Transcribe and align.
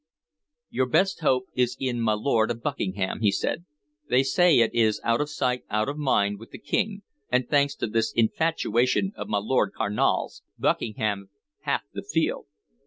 "Your 0.71 0.87
best 0.87 1.19
hope 1.19 1.45
is 1.53 1.77
in 1.79 2.01
my 2.01 2.13
Lord 2.13 2.49
of 2.49 2.63
Buckingham," 2.63 3.19
he 3.19 3.31
said. 3.31 3.65
"They 4.09 4.23
say 4.23 4.57
it 4.57 4.73
is 4.73 4.99
out 5.03 5.21
of 5.21 5.29
sight, 5.29 5.63
out 5.69 5.87
of 5.89 5.95
mind, 5.99 6.39
with 6.39 6.49
the 6.49 6.57
King, 6.57 7.03
and, 7.31 7.47
thanks 7.47 7.75
to 7.75 7.85
this 7.85 8.11
infatuation 8.11 9.11
of 9.15 9.27
my 9.27 9.37
Lord 9.37 9.73
Carnal's, 9.73 10.41
Buckingham 10.57 11.29
hath 11.65 11.83
the 11.93 12.01
field. 12.01 12.47